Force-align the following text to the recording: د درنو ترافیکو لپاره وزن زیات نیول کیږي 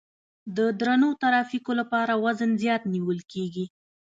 د 0.57 0.59
درنو 0.79 1.09
ترافیکو 1.21 1.71
لپاره 1.79 2.13
وزن 2.25 2.51
زیات 2.61 2.83
نیول 2.93 3.19
کیږي 3.31 3.65